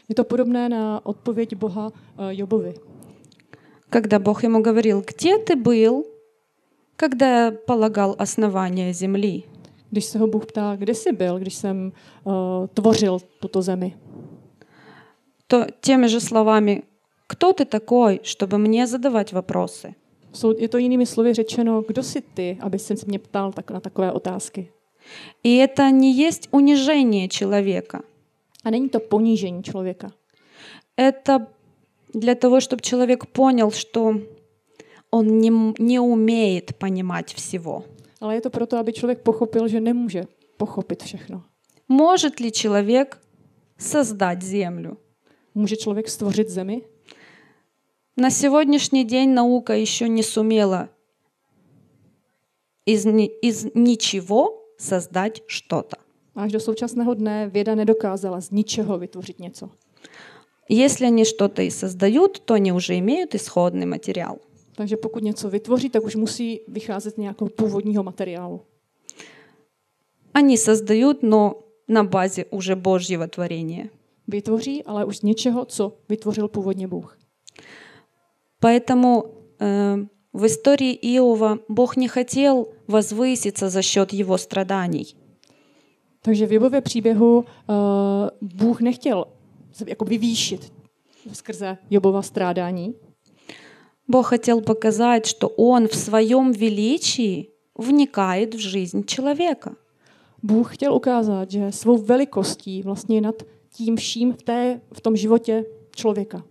[0.10, 2.74] Je to podobné na odpověď Boha eh, Jobovi.
[3.92, 6.06] когда Бог ему говорил, где ты был,
[6.96, 9.44] когда я полагал основания земли?
[9.90, 11.92] Když se ho Bůh ptá, kde jsi byl, když jsem
[12.24, 12.34] uh,
[12.74, 13.96] tvořil tuto zemi,
[15.48, 16.84] То теми же словами,
[17.28, 19.94] кто ты такой, чтобы мне задавать вопросы?
[20.34, 23.80] Jsou, je to jinými slovy řečeno, kdo jsi ty, aby se mě ptal tak, na
[23.80, 24.72] takové otázky.
[25.44, 28.02] И это не есть унижение человека.
[28.67, 30.11] A není to ponížení člověka.
[30.97, 31.47] Это
[32.15, 34.15] для того, чтобы человек понял, что
[35.11, 37.85] он не, не умеет понимать всего.
[38.21, 40.25] Ale je to proto, aby člověk pochopil, že nemůže
[40.57, 41.43] pochopit všechno.
[41.89, 43.21] Может ли человек
[43.79, 44.97] создать землю?
[45.55, 46.83] Může člověk stvořit zemi?
[48.17, 50.89] На сегодняшний день наука еще не сумела
[52.87, 53.07] из,
[53.43, 56.06] из ничего создать что-то.
[56.36, 59.70] Až do současného dne věda nedokázala z ničeho vytvořit něco.
[60.70, 64.38] Если они что-то и создают, то они уже имеют исходный материал.
[64.76, 68.62] Takže pokud něco vytvoří, tak už musí vycházet z nějakého původního materiálu.
[70.34, 71.56] Они создают, но
[71.88, 73.90] на базе уже Божьего творения.
[74.28, 77.18] Vytvoří, ale už z něčeho, co vytvořil původně Bůh.
[78.62, 79.24] Поэтому
[79.60, 85.16] э, в истории Иова Бог не хотел возвыситься за счет его страданий.
[86.26, 87.46] Takže v Jobově příběhu uh,
[88.42, 89.26] Bůh nechtěl
[89.72, 90.74] se jako vyvýšit
[91.34, 92.96] skrze Jobova strádání,
[94.08, 99.76] Бог хотел показать, что Он в своем величии вникает в жизнь человека.
[100.44, 103.36] Bůh chtěl ukázat, že svou velikostí vlastně je nad
[103.74, 105.66] tím vším v, té, v tom životě
[105.96, 106.44] člověka.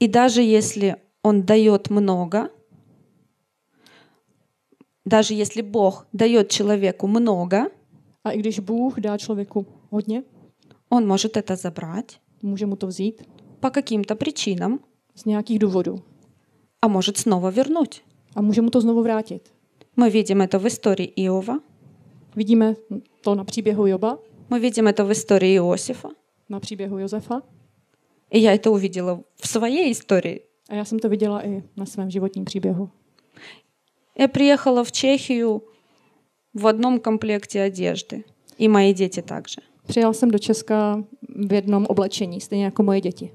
[0.00, 2.48] И даже если Он дает много,
[5.06, 7.66] даже если Бог дает человеку много,
[8.24, 10.22] A i když Bůh dá člověku hodně,
[10.88, 13.22] Он может это забрать může mu to vzít
[13.60, 14.78] по каким-то причинам,
[15.14, 16.02] z nějakých důvodů
[16.82, 18.02] а может снова вернуть.
[18.36, 19.52] a může mu to znovu vrátit.
[19.96, 21.60] Мы видим это в истории Иова,
[22.36, 22.74] Vidíme
[23.20, 24.18] to na příběhu Joba,
[24.50, 26.08] мы видим это в истории Иосифа,
[26.48, 27.42] na příběhu Josefa
[28.30, 30.40] и я это увидела в своей истории.
[30.68, 32.90] a já jsem to viděla i na svém životním příběhu.
[34.17, 35.63] Я приехала в Чехию
[36.53, 38.25] в одном комплекте одежды,
[38.57, 39.61] и мои дети также.
[39.87, 43.31] Přijel jsem do Česka v jednom oblečení, stejně jako moje děti.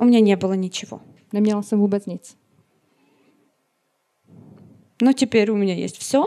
[0.00, 1.00] У меня не было ничего.
[1.32, 2.36] Neměla jsem vůbec nic.
[5.02, 6.18] Но теперь у меня есть все.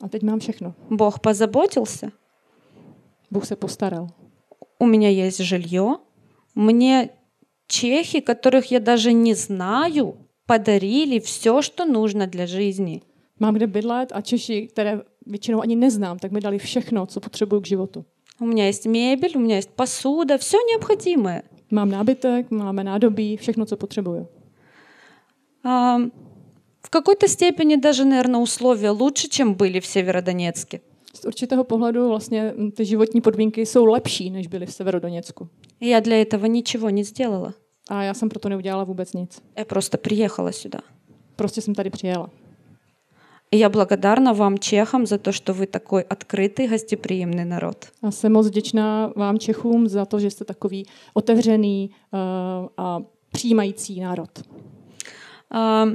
[0.00, 0.74] A teď mám všechno.
[0.90, 2.12] Бог позаботился.
[3.30, 4.08] Bůh se postaral.
[4.78, 5.96] У меня есть жилье.
[6.54, 7.10] Мне
[7.66, 10.16] чехи, которых я даже не знаю,
[10.49, 13.01] подарили все, что нужно для жизни.
[13.39, 17.61] Mám kde bydlet a Češi, které většinou ani neznám, tak mi dali všechno, co potřebuju
[17.61, 18.05] k životu.
[18.39, 21.43] У меня есть мебель, у меня есть посуда, все необходимое.
[21.71, 24.27] Mám nábytek, máme nádobí, všechno, co potřebuju.
[25.63, 25.97] А,
[26.81, 30.79] в какой-то степени даже, наверное, условия лучше, чем были в Северодонецке.
[31.13, 35.49] Z určitého pohledu vlastně mm, ty životní podmínky jsou lepší, než byly v Severodoněcku.
[35.79, 37.53] И Я для этого ничего не сделала.
[37.89, 39.41] A já jsem proto neudělala vůbec nic.
[39.57, 40.79] Я просто приехала сюда.
[41.35, 42.29] Prostě jsem tady přijela.
[43.51, 47.85] И я благодарна вам, чехам, за то, что вы такой открытый, гостеприимный народ.
[48.01, 52.19] A jsem moc vděčná vám Čechům za to, že jste takový otevřený uh,
[52.77, 52.99] a
[53.31, 54.29] přijímající národ.
[55.51, 55.85] А,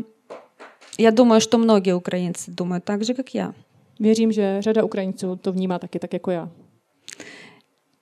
[1.00, 3.54] Я думаю, что многие украинцы думают так же, как я.
[4.00, 6.50] Věřím, že řada Ukrajinců to vnímá taky tak jako já.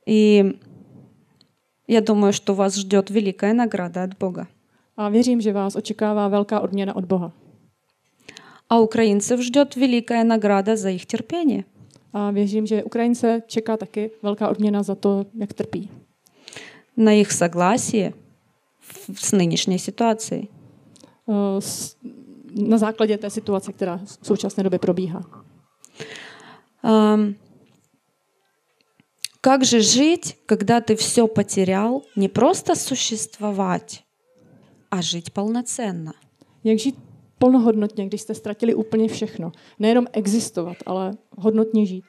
[0.08, 0.44] И
[1.88, 4.46] я думаю, что вас ждет великая награда от Бога.
[4.96, 7.32] A věřím, že vás očekává velká odměna od Boha.
[8.70, 11.64] А украинцев ждет великая награда за их терпение.
[12.12, 15.90] A věřím, že Ukrajince čeká taky velká odměna za to, jak trpí.
[16.96, 18.12] на их согласие
[18.80, 20.48] в- с нынешней ситуацией.
[21.26, 21.96] Uh, s-
[22.54, 25.22] Na základě té situace, která v současné době probíhá.
[26.82, 27.34] Ам,
[29.42, 34.04] Как же жить, когда ты все потерял, не просто существовать,
[34.90, 36.12] а жить полноценно?
[36.64, 36.96] Jak žít
[37.38, 39.52] plnohodnotně, když jste ztratili úplně všechno.
[39.78, 42.04] Nejenom existovat, ale hodnotně žít.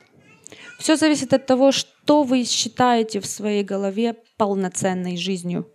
[0.80, 5.65] Все зависит от того, что вы считаете в своей голове полноценной жизнью.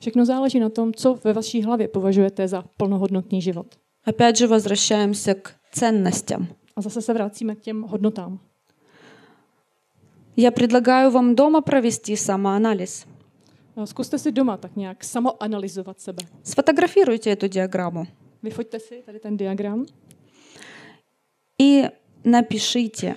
[0.00, 3.66] Všechno záleží na tom, co ve vaší hlavě považujete za plnohodnotný život.
[4.06, 6.46] Опять же возвращаемся к ценностям.
[6.76, 8.40] A zase se vracíme k těm hodnotám.
[10.39, 13.05] Я предлагаю вам дома провести самоанализ.
[13.85, 16.23] Zkuste si doma tak nějak samoanalyzovat sebe.
[16.43, 18.07] Сфотографируйте эту диаграмму
[18.43, 19.85] Vyfoďte si tady ten diagram.
[21.61, 21.89] И
[22.23, 23.15] напишите,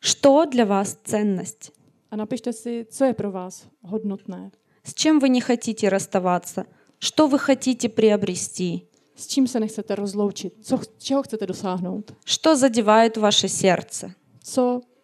[0.00, 1.72] что для вас ценность,
[2.10, 4.50] a napište si, co je pro vás hodnotné,
[4.82, 6.66] с чем вы не хотите расставаться,
[6.98, 13.16] что вы хотите приобрести, s čím se nechcete rozloučit, co, čeho chcete dosáhnout, что задевает
[13.16, 14.14] ваше сердце.
[14.42, 14.97] co mm,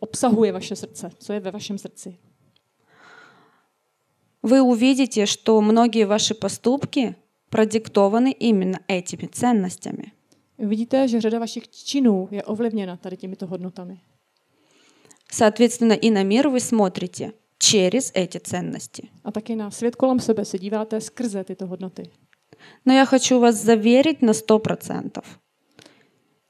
[0.00, 2.18] obsahuje vaše srdce, co je ve vašem srdci.
[4.42, 7.14] Вы увидите, что многие ваши поступки
[7.50, 10.12] продиктованы именно этими ценностями.
[10.58, 14.00] Vidíte, že řada vašich činů je ovlivněna tady těmito hodnotami.
[15.32, 19.08] Соответственно, и на мир вы смотрите через эти ценности.
[19.24, 22.02] A taky na svět kolem sebe se díváte skrze tyto hodnoty.
[22.84, 24.34] Но я хочу вас заверить на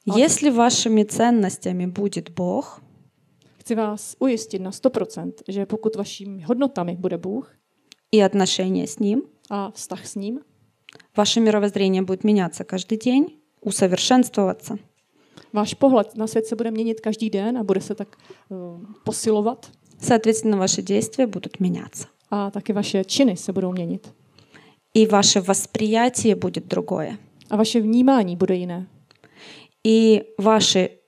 [0.08, 0.18] 100%.
[0.18, 2.82] Если вашими ценностями будет Бог,
[3.60, 7.56] Chci vás ujistit na 100%, že pokud vašimi hodnotami bude Bůh
[8.12, 10.40] и отношения с Ним, a vztah s ním,
[11.18, 13.26] ваше мировоззрение будет меняться каждый день,
[13.62, 14.78] усовершенствоваться.
[15.54, 18.18] váš pohled na svět se bude měnit každý den a bude se tak
[18.50, 18.58] uh,
[19.04, 22.08] posilovat Соответственно, ваши действия будут меняться.
[22.32, 24.14] a taky vaše činy se budou měnit.
[24.94, 27.18] И ваше восприятие будет другое.
[27.50, 28.88] A vaše vnímání bude jiné.
[29.85, 30.99] И ваше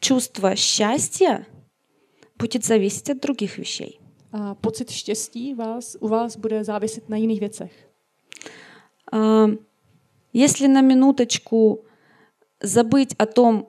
[0.00, 1.46] чувство счастья
[2.38, 4.00] будет зависеть от других вещей.
[4.32, 7.72] A pocit štěstí vás, u vás bude záviset na jiných věcech.
[9.12, 9.46] А,
[10.32, 11.84] Если на минуточку
[12.62, 13.66] забыть о том,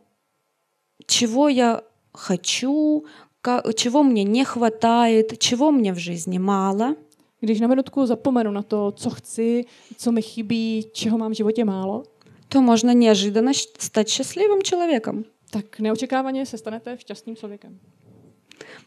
[1.08, 1.82] чего я
[2.14, 3.04] хочу,
[3.42, 6.96] ка- чего мне не хватает, чего мне в жизни мало,
[7.44, 9.66] Když na minutku zapomenu na to, co chci,
[9.98, 12.04] co mi chybí, čeho mám v životě málo,
[12.52, 15.26] то можно неожиданно стать счастливым человеком.
[15.52, 17.80] tak neočekávaně se stanete šťastným člověkem.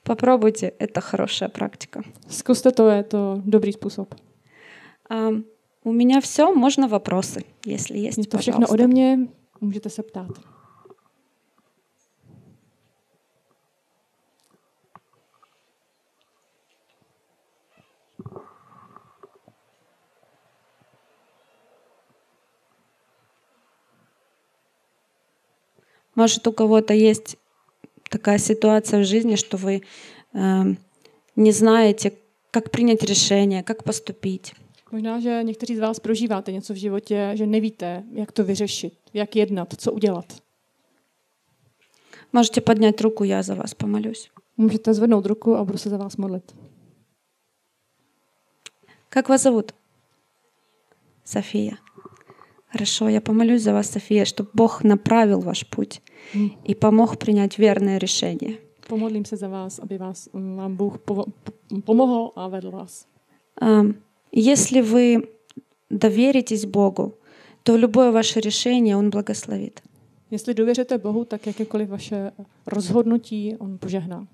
[0.02, 2.02] Попробуйте, это хорошая практика.
[2.28, 4.14] Zkuste to, je to dobrý způsob.
[5.84, 9.18] У меня все, можно вопросы, если есть, to všechno ode mě,
[9.60, 10.53] můžete se ptát.
[26.16, 27.36] Может, у кого-то есть
[28.10, 29.82] такая ситуация в жизни, что вы
[30.32, 30.78] эм,
[31.36, 32.12] не знаете,
[32.50, 34.54] как принять решение, как поступить.
[34.92, 39.36] Možná, že někteří z vás prožíváte něco v životě, že nevíte, jak to vyřešit, jak
[39.36, 40.24] jednat, co udělat.
[42.32, 44.30] Можете поднять руку, я за вас помолюсь.
[44.56, 46.54] Můžete zvednout ruku a budu se za vás modlit.
[49.08, 49.72] Как вас зовут?
[51.24, 51.76] София.
[52.74, 56.02] Хорошо, я помолюсь за вас, София, чтобы Бог направил ваш путь
[56.68, 58.58] и помог принять верное решение.
[58.88, 63.06] Pomodlím se za vás, aby vás, mm, vám Bůh povo- po- pomohl a vedl vás.
[63.60, 63.94] Ам,
[64.32, 65.22] Если вы
[65.90, 67.12] доверитесь Богу,
[67.62, 69.80] то любое ваше решение Он благословит.
[70.30, 72.32] Jestli důvěřujete Bohu, tak jakékoliv vaše
[72.66, 74.26] rozhodnutí On požehná.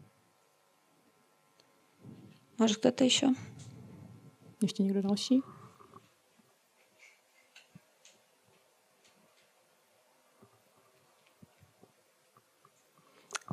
[2.58, 3.26] Может, кто-то еще?
[4.62, 5.40] Ještě někdo další?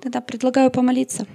[0.02, 1.28] Тогда предлагаю помолиться.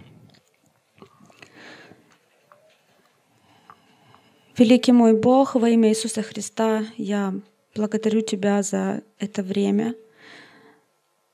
[4.56, 7.34] Великий мой Бог, во имя Иисуса Христа, я
[7.74, 9.94] благодарю Тебя за это время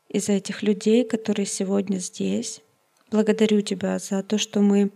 [0.09, 2.61] и за этих людей, которые сегодня здесь.
[3.11, 4.91] Благодарю Тебя за то, что мы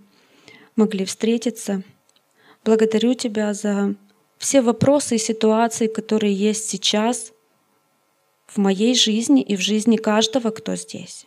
[0.76, 1.82] могли встретиться.
[2.64, 3.96] Благодарю Тебя за
[4.38, 7.32] все вопросы и ситуации, которые есть сейчас
[8.46, 11.26] в моей жизни и в жизни каждого, кто здесь.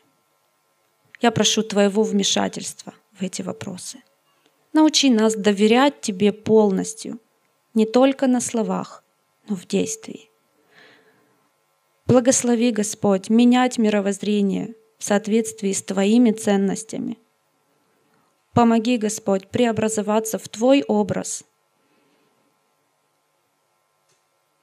[1.25, 4.03] Я прошу Твоего вмешательства в эти вопросы.
[4.73, 7.19] Научи нас доверять Тебе полностью,
[7.73, 9.03] не только на словах,
[9.49, 10.29] но в действии.
[12.05, 17.17] Благослови, Господь, менять мировоззрение в соответствии с Твоими ценностями.
[18.53, 21.43] Помоги, Господь, преобразоваться в Твой образ,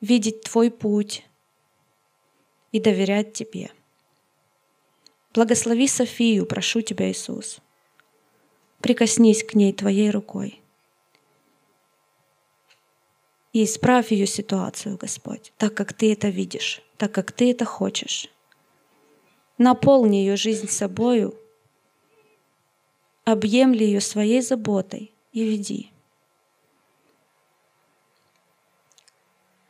[0.00, 1.26] видеть Твой путь
[2.70, 3.72] и доверять Тебе.
[5.34, 7.60] Благослови Софию, прошу Тебя, Иисус.
[8.80, 10.60] Прикоснись к ней Твоей рукой.
[13.54, 18.28] И исправь ее ситуацию, Господь, так как Ты это видишь, так как Ты это хочешь.
[19.56, 21.34] Наполни ее жизнь собою,
[23.24, 25.90] объемли ее своей заботой и веди.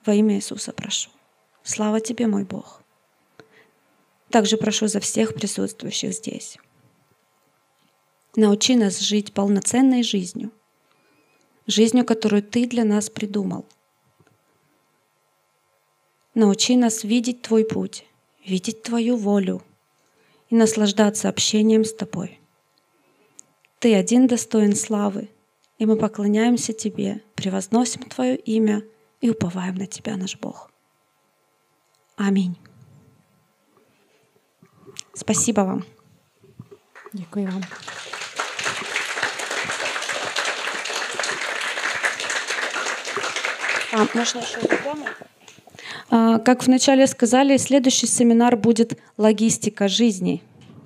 [0.04, 1.10] Во имя Иисуса прошу.
[1.62, 2.81] Слава Тебе, мой Бог.
[4.32, 6.58] Также прошу за всех присутствующих здесь.
[8.34, 10.50] Научи нас жить полноценной жизнью
[11.66, 13.66] жизнью, которую Ты для нас придумал.
[16.34, 18.04] Научи нас видеть Твой путь,
[18.44, 19.62] видеть Твою волю
[20.48, 22.40] и наслаждаться общением с Тобой.
[23.78, 25.28] Ты один достоин славы,
[25.78, 28.82] и мы поклоняемся Тебе, превозносим Твое имя
[29.20, 30.70] и уповаем на Тебя, наш Бог.
[32.16, 32.56] Аминь.
[35.14, 35.82] Спасибо вам.
[37.12, 37.62] Děkuji vám.
[43.92, 45.04] А, можно еще рекламу?
[46.10, 50.40] А, Как вначале сказали, следующий семинар будет «Логистика жизни».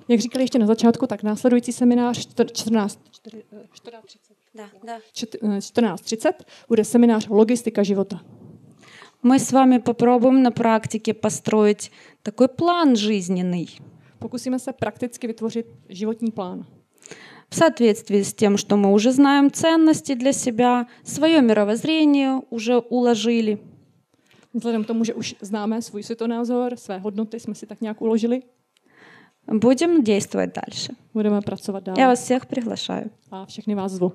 [0.09, 4.97] Jak říkali ještě na začátku, tak následující seminář čtr- 14, čtyři- eh, 14.30 Да, да.
[5.13, 6.33] čet- eh, 14.30
[6.69, 8.19] bude seminář Logistika života.
[9.23, 11.91] Мы с вами попробуем на практике построить
[12.23, 13.67] такой план жизненный
[14.18, 16.64] Pokusíme se prakticky vytvořit životní plán.
[17.50, 23.58] в соответствии с тем, что мы уже знаем ценности для себя, свое мировоззрение уже уложили.
[24.54, 28.42] Vzhledem k tomu, že už známe svůj světonázor, své hodnoty jsme si tak nějak uložili,
[29.52, 30.92] Будем действовать дальше.
[31.14, 31.94] budeme pracovat dál.
[31.98, 33.10] Я вас всех приглашаю.
[33.30, 34.12] A všechny vás zvu.